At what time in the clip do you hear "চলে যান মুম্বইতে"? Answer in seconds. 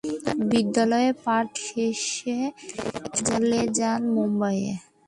3.17-4.73